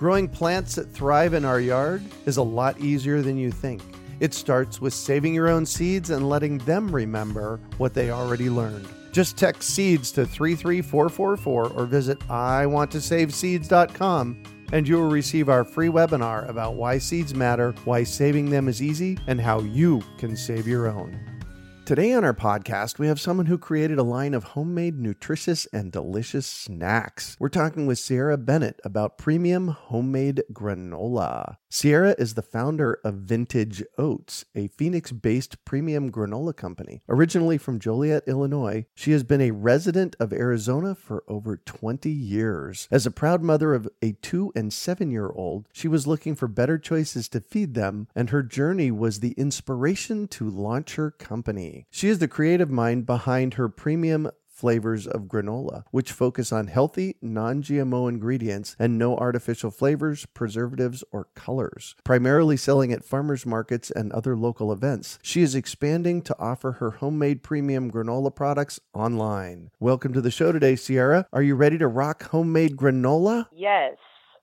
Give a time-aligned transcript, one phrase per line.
[0.00, 3.82] Growing plants that thrive in our yard is a lot easier than you think.
[4.18, 8.88] It starts with saving your own seeds and letting them remember what they already learned.
[9.12, 14.42] Just text seeds to 33444 or visit iwanttosaveseeds.com
[14.72, 18.80] and you will receive our free webinar about why seeds matter, why saving them is
[18.80, 21.29] easy, and how you can save your own.
[21.90, 25.90] Today on our podcast, we have someone who created a line of homemade, nutritious, and
[25.90, 27.36] delicious snacks.
[27.40, 31.56] We're talking with Ciara Bennett about premium homemade granola.
[31.72, 37.00] Ciara is the founder of Vintage Oats, a Phoenix based premium granola company.
[37.08, 42.88] Originally from Joliet, Illinois, she has been a resident of Arizona for over 20 years.
[42.90, 46.48] As a proud mother of a two and seven year old, she was looking for
[46.48, 51.86] better choices to feed them, and her journey was the inspiration to launch her company.
[51.88, 54.28] She is the creative mind behind her premium
[54.60, 61.02] flavors of granola, which focus on healthy, non GMO ingredients and no artificial flavors, preservatives,
[61.10, 61.94] or colors.
[62.04, 66.90] Primarily selling at farmers markets and other local events, she is expanding to offer her
[66.90, 69.70] homemade premium granola products online.
[69.80, 71.26] Welcome to the show today, Ciara.
[71.32, 73.46] Are you ready to rock homemade granola?
[73.52, 73.96] Yes.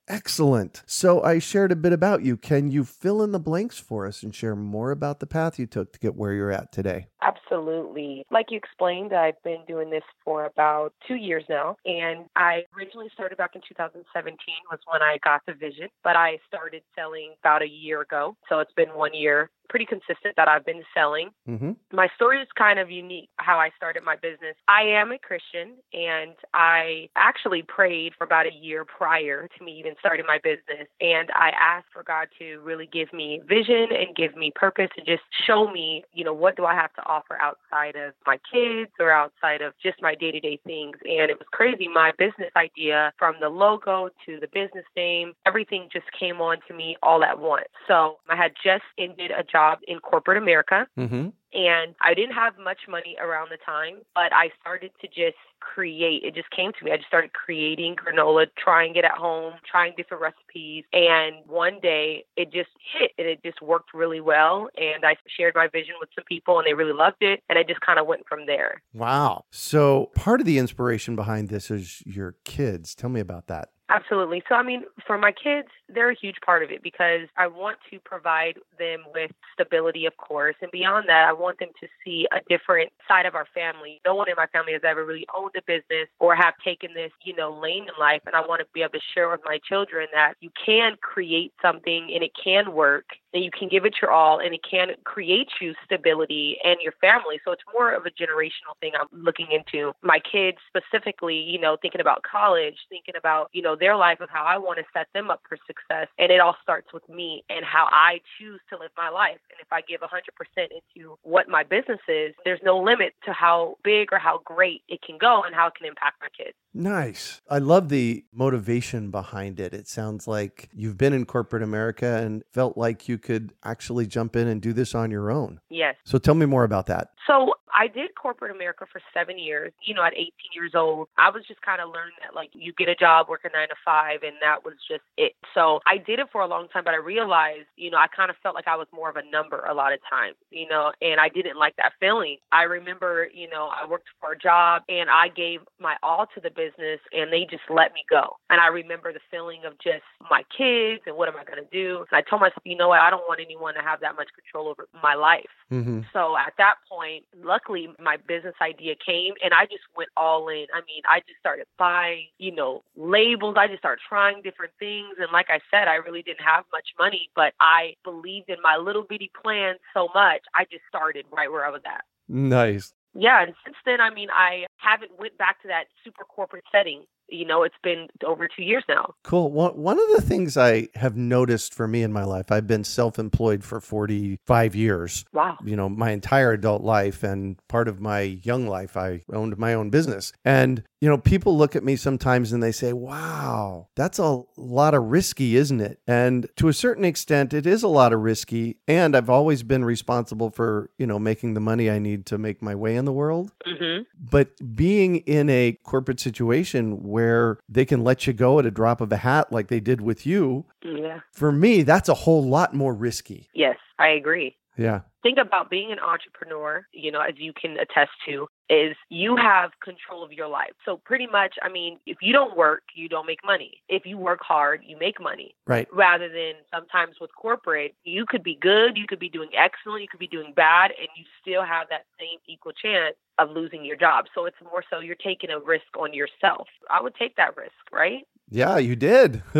[0.09, 0.83] Excellent.
[0.85, 2.38] So I shared a bit about you.
[2.38, 5.66] Can you fill in the blanks for us and share more about the path you
[5.66, 7.07] took to get where you're at today?
[7.22, 8.25] Absolutely.
[8.31, 11.78] Like you explained, I've been doing this for about two years now.
[11.85, 14.38] And I originally started back in 2017
[14.72, 18.35] was when I got the vision, but I started selling about a year ago.
[18.50, 21.29] So it's been one year pretty consistent that I've been selling.
[21.47, 21.72] Mm-hmm.
[21.91, 24.56] My story is kind of unique how I started my business.
[24.67, 29.77] I am a Christian and I actually prayed for about a year prior to me
[29.79, 30.88] even starting my business.
[31.01, 35.06] And I asked for God to really give me vision and give me purpose and
[35.06, 38.91] just show me, you know, what do I have to offer outside of my kids
[39.00, 40.97] or outside of just my day to day things.
[41.03, 41.88] And it was crazy.
[41.88, 46.73] My business idea from the logo to the business name, everything just came on to
[46.73, 47.68] me all at once.
[47.88, 50.88] So I had just ended a job in corporate America.
[50.97, 51.29] Mm-hmm.
[51.53, 56.23] And I didn't have much money around the time, but I started to just create.
[56.23, 56.91] It just came to me.
[56.91, 60.83] I just started creating granola, trying it at home, trying different recipes.
[60.91, 64.69] And one day it just hit and it just worked really well.
[64.77, 67.41] And I shared my vision with some people and they really loved it.
[67.49, 68.81] And I just kind of went from there.
[68.93, 69.45] Wow.
[69.51, 72.93] So part of the inspiration behind this is your kids.
[72.93, 73.69] Tell me about that.
[73.89, 74.43] Absolutely.
[74.49, 77.77] So, I mean, for my kids, they're a huge part of it because I want
[77.89, 80.55] to provide them with stability, of course.
[80.61, 84.01] And beyond that, I want them to see a different side of our family.
[84.05, 87.11] No one in my family has ever really owned a business or have taken this,
[87.23, 88.21] you know, lane in life.
[88.25, 91.53] And I want to be able to share with my children that you can create
[91.61, 93.05] something and it can work
[93.37, 96.93] and you can give it your all and it can create you stability and your
[96.99, 97.39] family.
[97.45, 99.93] So it's more of a generational thing I'm looking into.
[100.01, 104.29] My kids specifically, you know, thinking about college, thinking about, you know, their life and
[104.31, 106.07] how I want to set them up for success.
[106.17, 109.37] And it all starts with me and how I choose to live my life.
[109.51, 110.09] And if I give 100%
[110.57, 115.03] into what my business is, there's no limit to how big or how great it
[115.03, 116.55] can go and how it can impact my kids.
[116.73, 117.41] Nice.
[117.49, 119.73] I love the motivation behind it.
[119.73, 124.38] It sounds like you've been in corporate America and felt like you could actually jump
[124.38, 125.59] in and do this on your own.
[125.69, 125.95] Yes.
[126.06, 127.09] So tell me more about that.
[127.27, 129.71] So I did corporate America for seven years.
[129.81, 132.73] You know, at 18 years old, I was just kind of learning that like you
[132.73, 135.33] get a job, work a nine to five, and that was just it.
[135.53, 138.29] So I did it for a long time, but I realized, you know, I kind
[138.29, 140.91] of felt like I was more of a number a lot of times, you know,
[141.01, 142.37] and I didn't like that feeling.
[142.51, 146.41] I remember, you know, I worked for a job and I gave my all to
[146.41, 148.37] the business and they just let me go.
[148.49, 151.69] And I remember the feeling of just my kids and what am I going to
[151.71, 152.05] do?
[152.11, 154.29] And I told myself, you know what, I don't want anyone to have that much
[154.33, 155.49] control over my life.
[155.71, 156.01] Mm-hmm.
[156.13, 157.57] So at that point, luckily,
[157.99, 160.65] my business idea came and I just went all in.
[160.73, 163.55] I mean, I just started buying, you know, labels.
[163.57, 165.15] I just started trying different things.
[165.19, 168.77] And like I said, I really didn't have much money, but I believed in my
[168.77, 170.41] little bitty plan so much.
[170.55, 172.03] I just started right where I was at.
[172.27, 172.93] Nice.
[173.13, 177.03] Yeah, and since then, I mean, I haven't went back to that super corporate setting
[177.29, 179.13] you know, it's been over two years now.
[179.24, 179.51] Cool.
[179.51, 182.83] One, one of the things I have noticed for me in my life, I've been
[182.83, 185.25] self employed for 45 years.
[185.33, 185.57] Wow.
[185.63, 189.74] You know, my entire adult life and part of my young life, I owned my
[189.74, 190.31] own business.
[190.45, 194.94] And, you know, people look at me sometimes and they say, wow, that's a lot
[194.94, 196.00] of risky, isn't it?
[196.07, 198.77] And to a certain extent, it is a lot of risky.
[198.88, 202.62] And I've always been responsible for, you know, making the money I need to make
[202.62, 203.51] my way in the world.
[203.65, 204.03] Mm-hmm.
[204.19, 209.01] But being in a corporate situation where they can let you go at a drop
[209.01, 211.21] of a hat like they did with you, Yeah.
[211.31, 213.49] for me, that's a whole lot more risky.
[213.55, 214.55] Yes, I agree.
[214.77, 215.01] Yeah.
[215.24, 219.71] Think about being an entrepreneur, you know, as you can attest to, is you have
[219.83, 220.71] control of your life.
[220.85, 223.81] So pretty much, I mean, if you don't work, you don't make money.
[223.89, 225.56] If you work hard, you make money.
[225.65, 225.88] Right.
[225.91, 230.07] Rather than sometimes with corporate, you could be good, you could be doing excellent, you
[230.09, 233.97] could be doing bad, and you still have that same equal chance of losing your
[233.97, 234.25] job.
[234.33, 236.68] So it's more so you're taking a risk on yourself.
[236.89, 238.25] I would take that risk, right?
[238.49, 239.44] Yeah, you did.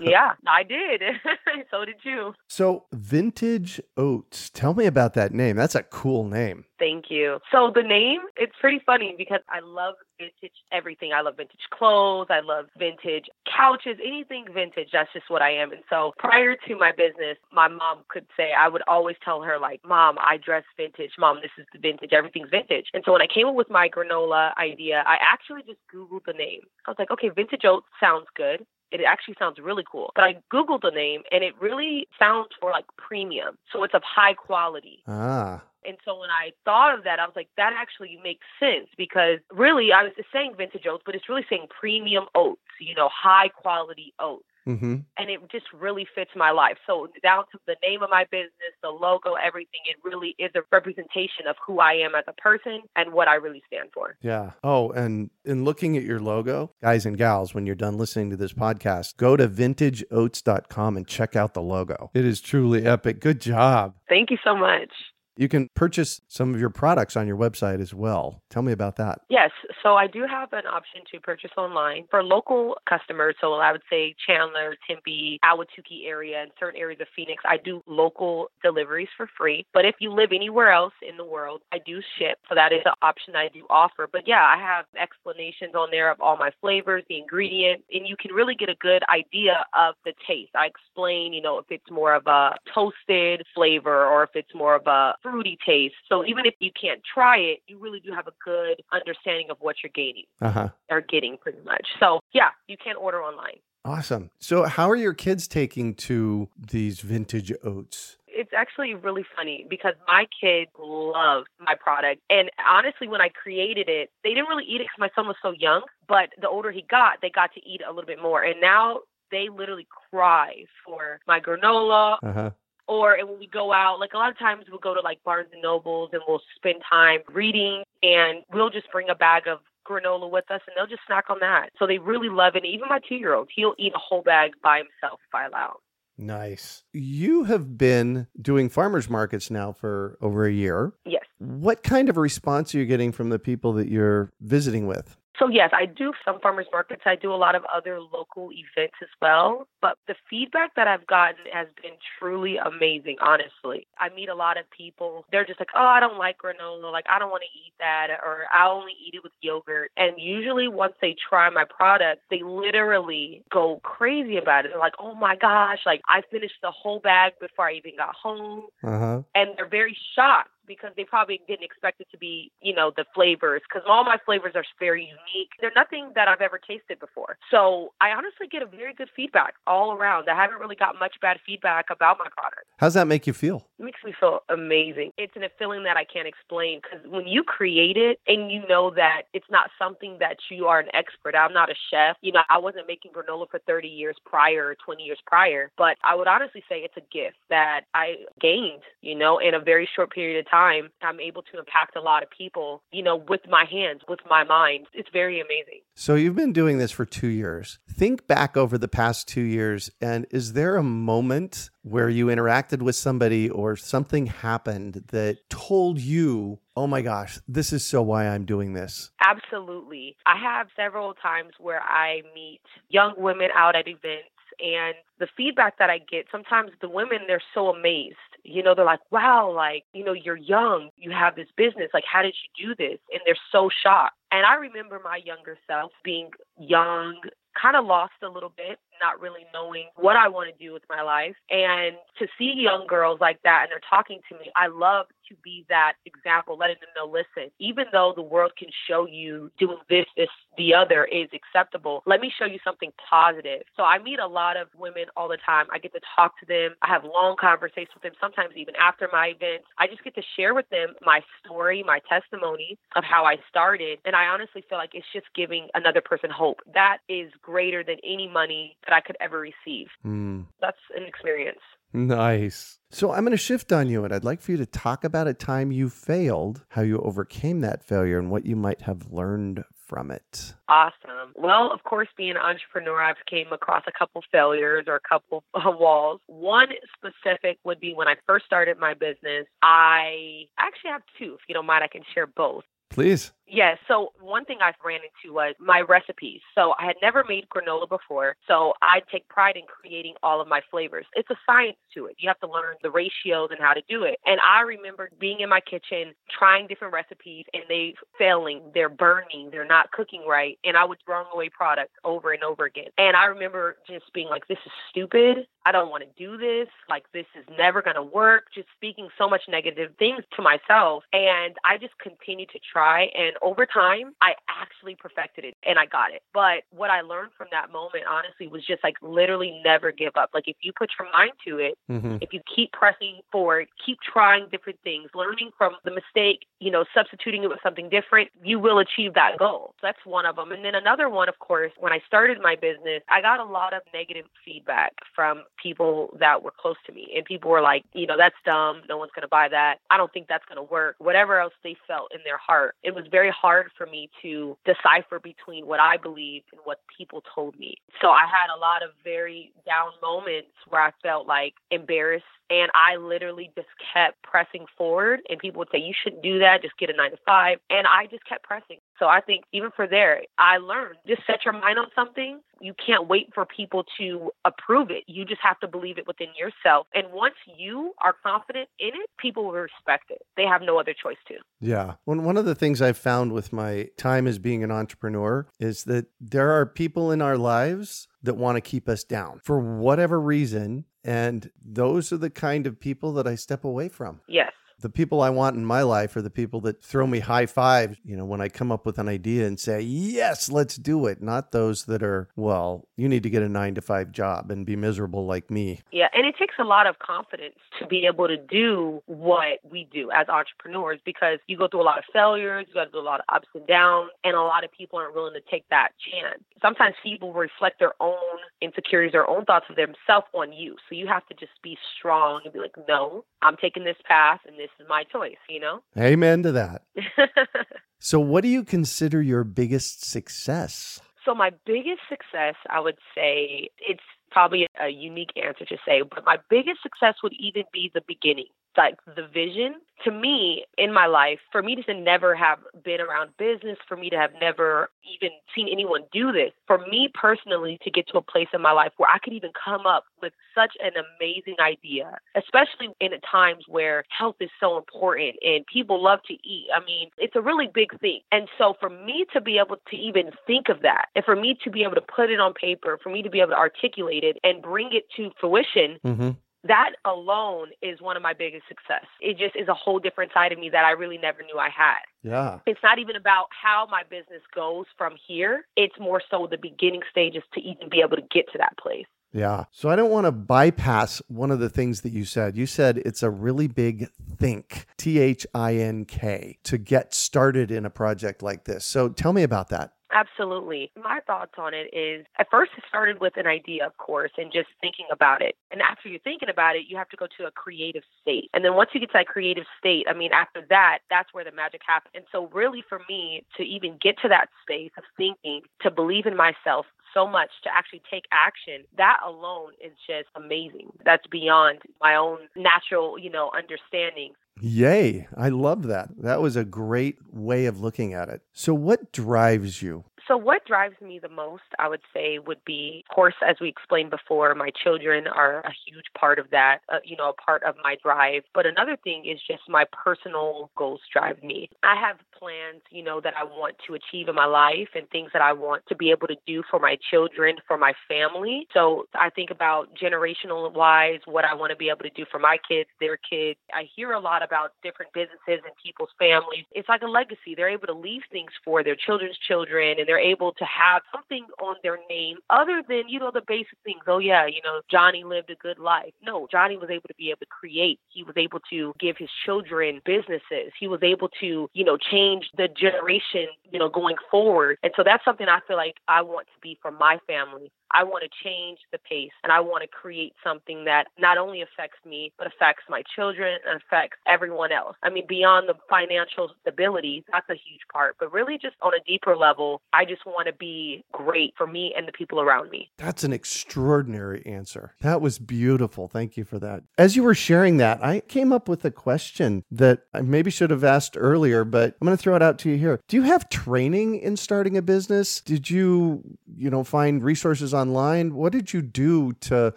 [0.00, 1.02] yeah, I did.
[1.70, 2.34] so did you.
[2.48, 4.48] So, Vintage Oats.
[4.50, 5.56] Tell me about that name.
[5.56, 6.64] That's a cool name.
[6.78, 7.38] Thank you.
[7.50, 11.12] So the name, it's pretty funny because I love vintage everything.
[11.12, 12.26] I love vintage clothes.
[12.30, 14.88] I love vintage couches, anything vintage.
[14.92, 15.72] That's just what I am.
[15.72, 19.58] And so prior to my business, my mom could say, I would always tell her,
[19.58, 21.12] like, Mom, I dress vintage.
[21.18, 22.12] Mom, this is the vintage.
[22.12, 22.86] Everything's vintage.
[22.92, 26.32] And so when I came up with my granola idea, I actually just Googled the
[26.32, 26.60] name.
[26.86, 30.12] I was like, okay, vintage oats sounds good it actually sounds really cool.
[30.14, 33.58] But I Googled the name and it really sounds for like premium.
[33.72, 35.02] So it's of high quality.
[35.06, 35.62] Ah.
[35.84, 39.38] And so when I thought of that, I was like, that actually makes sense because
[39.52, 43.08] really I was just saying vintage oats, but it's really saying premium oats, you know,
[43.12, 44.44] high quality oats.
[44.66, 44.96] Mm-hmm.
[45.16, 46.76] And it just really fits my life.
[46.86, 48.50] So down to the name of my business,
[48.82, 52.82] the logo, everything, it really is a representation of who I am as a person
[52.96, 54.16] and what I really stand for.
[54.20, 54.52] Yeah.
[54.64, 58.36] Oh, and in looking at your logo, guys and gals, when you're done listening to
[58.36, 62.10] this podcast, go to vintageoats.com and check out the logo.
[62.14, 63.20] It is truly epic.
[63.20, 63.94] Good job.
[64.08, 64.90] Thank you so much.
[65.36, 68.42] You can purchase some of your products on your website as well.
[68.48, 69.20] Tell me about that.
[69.28, 69.50] Yes.
[69.82, 73.36] So I do have an option to purchase online for local customers.
[73.40, 77.42] So I would say Chandler, Tempe, Ahwatukee area, and certain areas of Phoenix.
[77.46, 79.66] I do local deliveries for free.
[79.74, 82.38] But if you live anywhere else in the world, I do ship.
[82.48, 84.08] So that is an option I do offer.
[84.10, 88.16] But yeah, I have explanations on there of all my flavors, the ingredients, and you
[88.18, 90.52] can really get a good idea of the taste.
[90.54, 94.74] I explain, you know, if it's more of a toasted flavor or if it's more
[94.74, 95.94] of a fruity taste.
[96.08, 99.56] So even if you can't try it, you really do have a good understanding of
[99.60, 100.68] what you're gaining Uh huh.
[100.90, 101.86] or getting pretty much.
[102.00, 103.58] So yeah, you can order online.
[103.84, 104.30] Awesome.
[104.40, 108.16] So, how are your kids taking to these vintage oats?
[108.26, 112.20] It's actually really funny because my kids love my product.
[112.28, 115.36] And honestly, when I created it, they didn't really eat it because my son was
[115.40, 115.82] so young.
[116.08, 118.42] But the older he got, they got to eat a little bit more.
[118.42, 122.50] And now they literally cry for my granola Uh huh.
[122.88, 125.48] Or when we go out, like a lot of times we'll go to like Barnes
[125.52, 130.30] and Nobles and we'll spend time reading and we'll just bring a bag of granola
[130.30, 131.70] with us and they'll just snack on that.
[131.78, 132.64] So they really love it.
[132.64, 135.76] Even my two year old, he'll eat a whole bag by himself if I allow.
[136.18, 136.82] Nice.
[136.92, 140.92] You have been doing farmers markets now for over a year.
[141.04, 141.24] Yes.
[141.38, 145.16] What kind of response are you getting from the people that you're visiting with?
[145.38, 147.02] So yes, I do some farmers markets.
[147.04, 149.68] I do a lot of other local events as well.
[149.80, 153.86] But the feedback that I've gotten has been truly amazing, honestly.
[153.98, 155.24] I meet a lot of people.
[155.30, 156.90] They're just like, oh, I don't like granola.
[156.90, 158.08] Like, I don't want to eat that.
[158.24, 159.90] Or I only eat it with yogurt.
[159.96, 164.70] And usually once they try my product, they literally go crazy about it.
[164.72, 168.14] They're like, oh my gosh, like I finished the whole bag before I even got
[168.14, 168.66] home.
[168.82, 169.22] Uh huh.
[169.34, 173.04] And they're very shocked because they probably didn't expect it to be, you know, the
[173.14, 173.62] flavors.
[173.68, 175.50] Because all my flavors are very unique.
[175.60, 177.38] They're nothing that I've ever tasted before.
[177.50, 180.28] So I honestly get a very good feedback all around.
[180.28, 182.66] I haven't really got much bad feedback about my product.
[182.78, 183.66] How's that make you feel?
[183.78, 185.12] It makes me feel amazing.
[185.16, 188.90] It's a feeling that I can't explain because when you create it and you know
[188.96, 191.34] that it's not something that you are an expert.
[191.34, 192.16] I'm not a chef.
[192.22, 196.14] You know, I wasn't making granola for 30 years prior, 20 years prior, but I
[196.14, 200.10] would honestly say it's a gift that I gained, you know, in a very short
[200.10, 203.42] period of time time, I'm able to impact a lot of people, you know, with
[203.48, 204.86] my hands, with my mind.
[204.94, 205.80] It's very amazing.
[205.94, 207.78] So you've been doing this for two years.
[207.88, 212.82] Think back over the past two years, and is there a moment where you interacted
[212.82, 218.26] with somebody or something happened that told you, oh my gosh, this is so why
[218.28, 219.10] I'm doing this?
[219.20, 220.16] Absolutely.
[220.26, 225.78] I have several times where I meet young women out at events and the feedback
[225.78, 228.16] that I get, sometimes the women, they're so amazed.
[228.42, 231.90] You know, they're like, wow, like, you know, you're young, you have this business.
[231.92, 232.98] Like, how did you do this?
[233.12, 234.16] And they're so shocked.
[234.30, 237.20] And I remember my younger self being young,
[237.60, 240.82] kind of lost a little bit, not really knowing what I want to do with
[240.88, 241.34] my life.
[241.50, 245.34] And to see young girls like that and they're talking to me, I love to
[245.42, 249.78] be that example, letting them know, listen, even though the world can show you doing
[249.90, 253.62] this, this, the other is acceptable, let me show you something positive.
[253.76, 255.66] So I meet a lot of women all the time.
[255.72, 256.76] I get to talk to them.
[256.82, 259.66] I have long conversations with them, sometimes even after my events.
[259.78, 263.98] I just get to share with them my story, my testimony of how I started.
[264.04, 266.60] And I honestly feel like it's just giving another person hope.
[266.72, 269.86] That is greater than any money that I could ever receive.
[270.04, 270.46] Mm.
[270.60, 271.60] That's an experience.
[271.92, 272.78] Nice.
[272.90, 275.28] So I'm going to shift on you, and I'd like for you to talk about
[275.28, 279.64] a time you failed, how you overcame that failure, and what you might have learned
[279.86, 280.54] from it.
[280.68, 281.32] Awesome.
[281.36, 285.44] Well, of course, being an entrepreneur, I've came across a couple failures or a couple
[285.54, 286.20] of walls.
[286.26, 289.46] One specific would be when I first started my business.
[289.62, 291.34] I actually have two.
[291.34, 292.64] If you don't mind, I can share both.
[292.90, 293.32] Please.
[293.48, 293.78] Yes.
[293.86, 296.40] So one thing I've ran into was my recipes.
[296.54, 298.36] So I had never made granola before.
[298.48, 301.06] So I take pride in creating all of my flavors.
[301.14, 302.16] It's a science to it.
[302.18, 304.18] You have to learn the ratios and how to do it.
[304.26, 308.62] And I remember being in my kitchen, trying different recipes, and they failing.
[308.74, 309.50] They're burning.
[309.50, 310.58] They're not cooking right.
[310.64, 312.88] And I would throw away products over and over again.
[312.98, 315.46] And I remember just being like, this is stupid.
[315.64, 316.68] I don't want to do this.
[316.88, 318.44] Like, this is never going to work.
[318.54, 321.04] Just speaking so much negative things to myself.
[321.12, 323.08] And I just continued to try.
[323.16, 326.22] And over time, I actually perfected it and I got it.
[326.32, 330.30] But what I learned from that moment, honestly, was just like literally never give up.
[330.34, 332.18] Like if you put your mind to it, mm-hmm.
[332.20, 336.84] if you keep pressing forward, keep trying different things, learning from the mistake, you know,
[336.94, 339.74] substituting it with something different, you will achieve that goal.
[339.80, 340.52] So that's one of them.
[340.52, 343.72] And then another one, of course, when I started my business, I got a lot
[343.72, 347.12] of negative feedback from people that were close to me.
[347.16, 348.82] And people were like, you know, that's dumb.
[348.88, 349.76] No one's going to buy that.
[349.90, 350.96] I don't think that's going to work.
[350.98, 352.74] Whatever else they felt in their heart.
[352.82, 357.22] It was very hard for me to decipher between what I believed and what people
[357.34, 357.76] told me.
[358.00, 362.70] So I had a lot of very down moments where I felt like embarrassed and
[362.74, 365.20] I literally just kept pressing forward.
[365.28, 366.62] And people would say, You shouldn't do that.
[366.62, 367.58] Just get a nine to five.
[367.70, 368.78] And I just kept pressing.
[368.98, 372.40] So I think even for there, I learned just set your mind on something.
[372.60, 375.04] You can't wait for people to approve it.
[375.06, 376.86] You just have to believe it within yourself.
[376.94, 380.22] And once you are confident in it, people will respect it.
[380.36, 381.34] They have no other choice to.
[381.60, 381.94] Yeah.
[382.04, 385.84] One, one of the things I've found with my time as being an entrepreneur is
[385.84, 390.20] that there are people in our lives that want to keep us down for whatever
[390.20, 390.84] reason.
[391.06, 394.20] And those are the kind of people that I step away from.
[394.26, 397.46] Yes the people I want in my life are the people that throw me high
[397.46, 401.06] fives, you know, when I come up with an idea and say, yes, let's do
[401.06, 401.22] it.
[401.22, 404.66] Not those that are, well, you need to get a nine to five job and
[404.66, 405.80] be miserable like me.
[405.92, 406.08] Yeah.
[406.12, 410.10] And it takes a lot of confidence to be able to do what we do
[410.10, 413.02] as entrepreneurs because you go through a lot of failures, you got to go through
[413.02, 415.64] a lot of ups and downs, and a lot of people aren't willing to take
[415.70, 416.42] that chance.
[416.60, 418.16] Sometimes people reflect their own
[418.60, 420.76] insecurities, their own thoughts of themselves on you.
[420.88, 424.40] So you have to just be strong and be like, no, I'm taking this path
[424.46, 425.82] and this is my choice, you know?
[425.96, 426.82] Amen to that.
[427.98, 431.00] so, what do you consider your biggest success?
[431.24, 436.24] So, my biggest success, I would say it's probably a unique answer to say, but
[436.24, 441.06] my biggest success would even be the beginning like the vision to me in my
[441.06, 445.30] life for me to never have been around business for me to have never even
[445.54, 448.92] seen anyone do this for me personally to get to a place in my life
[448.96, 454.04] where i could even come up with such an amazing idea especially in times where
[454.08, 456.66] health is so important and people love to eat.
[456.74, 458.20] I mean it's a really big thing.
[458.32, 461.56] And so for me to be able to even think of that and for me
[461.64, 464.24] to be able to put it on paper for me to be able to articulate
[464.24, 466.30] it and bring it to fruition mm-hmm
[466.64, 469.04] that alone is one of my biggest success.
[469.20, 471.68] It just is a whole different side of me that I really never knew I
[471.68, 472.02] had.
[472.22, 472.58] Yeah.
[472.66, 475.66] It's not even about how my business goes from here.
[475.76, 479.06] It's more so the beginning stages to even be able to get to that place.
[479.32, 479.64] Yeah.
[479.70, 482.56] So I don't want to bypass one of the things that you said.
[482.56, 484.08] You said it's a really big
[484.38, 488.86] think, T H I N K, to get started in a project like this.
[488.86, 489.92] So tell me about that.
[490.12, 490.92] Absolutely.
[490.96, 494.52] My thoughts on it is at first it started with an idea, of course, and
[494.52, 495.56] just thinking about it.
[495.72, 498.48] And after you're thinking about it, you have to go to a creative state.
[498.54, 501.44] And then once you get to that creative state, I mean, after that, that's where
[501.44, 502.12] the magic happens.
[502.14, 506.26] And so, really, for me, to even get to that space of thinking, to believe
[506.26, 510.88] in myself, so much to actually take action, that alone is just amazing.
[511.04, 514.34] That's beyond my own natural, you know, understanding.
[514.60, 515.28] Yay.
[515.36, 516.10] I love that.
[516.18, 518.42] That was a great way of looking at it.
[518.52, 520.04] So, what drives you?
[520.28, 523.68] So, what drives me the most, I would say, would be, of course, as we
[523.68, 527.62] explained before, my children are a huge part of that, uh, you know, a part
[527.62, 528.42] of my drive.
[528.52, 531.70] But another thing is just my personal goals drive me.
[531.84, 535.30] I have plans, you know, that I want to achieve in my life and things
[535.32, 538.66] that I want to be able to do for my children, for my family.
[538.74, 542.40] So, I think about generational wise, what I want to be able to do for
[542.40, 543.60] my kids, their kids.
[543.72, 546.64] I hear a lot about different businesses and people's families.
[546.72, 547.54] It's like a legacy.
[547.56, 551.46] They're able to leave things for their children's children and they're able to have something
[551.60, 554.00] on their name other than, you know, the basic things.
[554.06, 556.12] Oh, yeah, you know, Johnny lived a good life.
[556.22, 558.00] No, Johnny was able to be able to create.
[558.08, 560.72] He was able to give his children businesses.
[560.78, 564.78] He was able to, you know, change the generation, you know, going forward.
[564.82, 567.70] And so that's something I feel like I want to be for my family.
[567.92, 571.62] I want to change the pace and I want to create something that not only
[571.62, 574.96] affects me, but affects my children and affects everyone else.
[575.02, 579.02] I mean, beyond the financial stability, that's a huge part, but really just on a
[579.06, 582.90] deeper level, I just want to be great for me and the people around me.
[582.98, 584.94] That's an extraordinary answer.
[585.00, 586.08] That was beautiful.
[586.08, 586.82] Thank you for that.
[586.98, 590.70] As you were sharing that, I came up with a question that I maybe should
[590.70, 593.00] have asked earlier, but I'm going to throw it out to you here.
[593.08, 595.40] Do you have training in starting a business?
[595.40, 596.22] Did you,
[596.56, 598.34] you know, find resources online?
[598.34, 599.74] What did you do to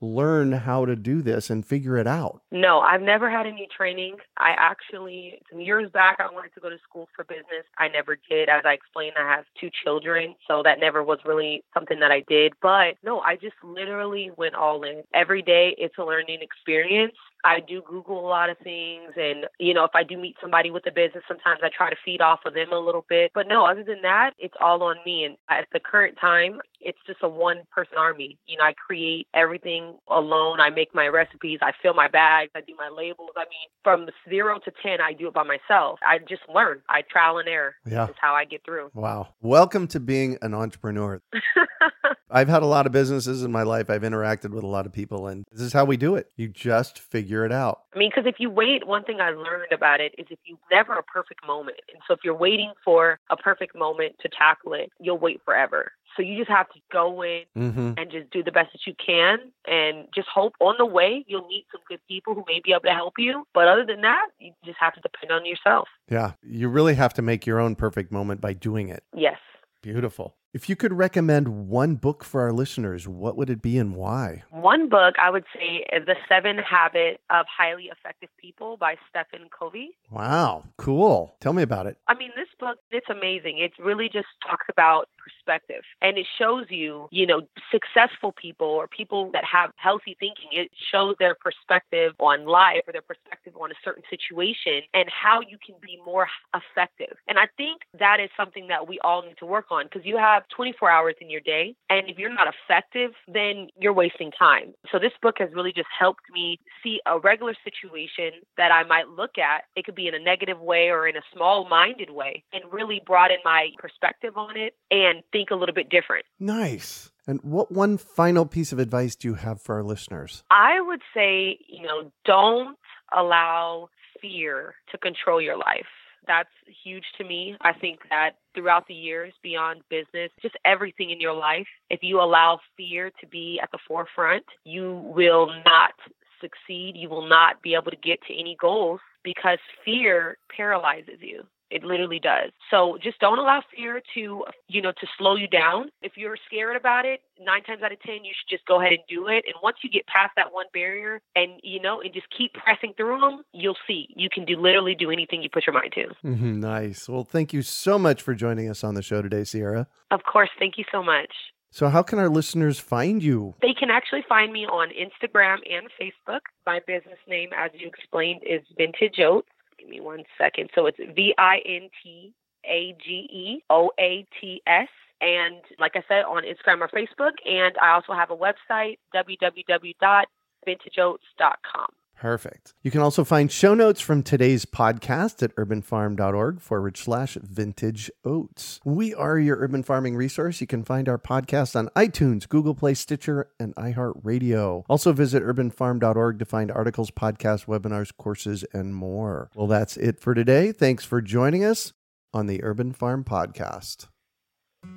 [0.00, 2.42] learn how to do this and figure it out?
[2.50, 4.16] No, I've never had any training.
[4.38, 7.64] I actually, some years back, I wanted to go to school for business.
[7.78, 8.48] I never did.
[8.48, 12.24] As I explained, I have two children, so that never was really something that I
[12.28, 12.54] did.
[12.60, 15.02] But no, I just literally went all in.
[15.14, 17.14] Every day, it's a learning experience.
[17.44, 19.12] I do Google a lot of things.
[19.16, 21.96] And, you know, if I do meet somebody with a business, sometimes I try to
[22.04, 23.32] feed off of them a little bit.
[23.34, 25.24] But no, other than that, it's all on me.
[25.24, 28.38] And at the current time, it's just a one person army.
[28.46, 30.60] You know, I create everything alone.
[30.60, 31.58] I make my recipes.
[31.62, 32.50] I fill my bags.
[32.54, 33.30] I do my labels.
[33.36, 35.98] I mean, from zero to 10, I do it by myself.
[36.06, 36.82] I just learn.
[36.88, 37.74] I trial and error.
[37.84, 38.06] Yeah.
[38.06, 38.90] That's how I get through.
[38.94, 39.28] Wow.
[39.40, 41.20] Welcome to being an entrepreneur.
[42.30, 43.90] I've had a lot of businesses in my life.
[43.90, 46.30] I've interacted with a lot of people, and this is how we do it.
[46.36, 47.82] You just figure it out.
[47.94, 50.58] I mean, because if you wait, one thing I learned about it is if you
[50.70, 51.78] never a perfect moment.
[51.92, 55.92] And so if you're waiting for a perfect moment to tackle it, you'll wait forever.
[56.16, 57.92] So you just have to go in Mm-hmm.
[57.96, 61.46] and just do the best that you can and just hope on the way you'll
[61.48, 63.46] meet some good people who may be able to help you.
[63.54, 65.88] But other than that, you just have to depend on yourself.
[66.10, 66.32] Yeah.
[66.42, 69.04] You really have to make your own perfect moment by doing it.
[69.14, 69.38] Yes.
[69.82, 70.36] Beautiful.
[70.54, 74.42] If you could recommend one book for our listeners, what would it be and why?
[74.50, 79.48] One book I would say is The Seven Habits of Highly Effective People by Stephen
[79.48, 79.96] Covey.
[80.10, 80.64] Wow.
[80.76, 81.34] Cool.
[81.40, 81.96] Tell me about it.
[82.06, 83.60] I mean, this book, it's amazing.
[83.60, 88.86] It really just talks about perspective and it shows you, you know, successful people or
[88.86, 90.48] people that have healthy thinking.
[90.52, 95.40] It shows their perspective on life or their perspective on a certain situation and how
[95.40, 97.16] you can be more effective.
[97.26, 100.18] And I think that is something that we all need to work on because you
[100.18, 101.74] have 24 hours in your day.
[101.90, 104.74] And if you're not effective, then you're wasting time.
[104.90, 109.08] So this book has really just helped me see a regular situation that I might
[109.08, 109.64] look at.
[109.76, 113.00] It could be in a negative way or in a small minded way and really
[113.04, 116.24] broaden my perspective on it and think a little bit different.
[116.38, 117.10] Nice.
[117.26, 120.42] And what one final piece of advice do you have for our listeners?
[120.50, 122.76] I would say, you know, don't
[123.16, 125.86] allow fear to control your life.
[126.26, 126.48] That's
[126.84, 127.56] huge to me.
[127.60, 132.20] I think that throughout the years, beyond business, just everything in your life, if you
[132.20, 135.92] allow fear to be at the forefront, you will not
[136.40, 136.94] succeed.
[136.96, 141.44] You will not be able to get to any goals because fear paralyzes you.
[141.72, 142.50] It literally does.
[142.70, 145.90] So just don't allow fear to, you know, to slow you down.
[146.02, 148.92] If you're scared about it, nine times out of 10, you should just go ahead
[148.92, 149.44] and do it.
[149.46, 152.92] And once you get past that one barrier and, you know, and just keep pressing
[152.96, 156.08] through them, you'll see you can do literally do anything you put your mind to.
[156.24, 157.08] Mhm, Nice.
[157.08, 159.86] Well, thank you so much for joining us on the show today, Ciara.
[160.10, 160.50] Of course.
[160.58, 161.32] Thank you so much.
[161.70, 163.54] So, how can our listeners find you?
[163.62, 166.40] They can actually find me on Instagram and Facebook.
[166.66, 169.48] My business name, as you explained, is Vintage Oats.
[169.82, 170.70] Give me one second.
[170.76, 172.32] So it's V I N T
[172.64, 174.86] A G E O A T S.
[175.20, 177.32] And like I said, on Instagram or Facebook.
[177.44, 181.86] And I also have a website, www.vintageoats.com.
[182.22, 182.74] Perfect.
[182.84, 188.78] You can also find show notes from today's podcast at urbanfarm.org forward slash vintage oats.
[188.84, 190.60] We are your urban farming resource.
[190.60, 194.84] You can find our podcast on iTunes, Google Play, Stitcher, and iHeartRadio.
[194.88, 199.50] Also visit urbanfarm.org to find articles, podcasts, webinars, courses, and more.
[199.56, 200.70] Well, that's it for today.
[200.70, 201.92] Thanks for joining us
[202.32, 204.06] on the Urban Farm Podcast.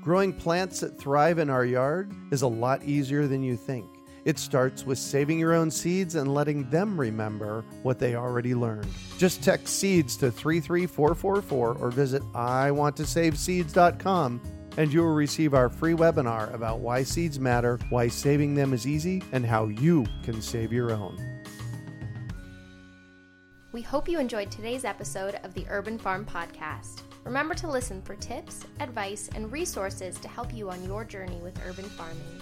[0.03, 3.94] Growing plants that thrive in our yard is a lot easier than you think.
[4.25, 8.87] It starts with saving your own seeds and letting them remember what they already learned.
[9.19, 14.41] Just text seeds to 33444 or visit iwanttosaveseeds.com
[14.77, 18.85] and you will receive our free webinar about why seeds matter, why saving them is
[18.85, 21.17] easy, and how you can save your own.
[23.71, 27.01] We hope you enjoyed today's episode of the Urban Farm Podcast.
[27.25, 31.59] Remember to listen for tips, advice, and resources to help you on your journey with
[31.65, 32.41] urban farming.